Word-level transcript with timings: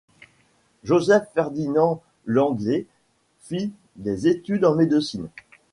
Joseph 0.83 1.27
Ferdinand 1.35 2.01
Langlè 2.25 2.87
fit 3.41 3.69
des 3.97 4.25
études 4.27 4.65
en 4.65 4.73
médecine. 4.73 5.27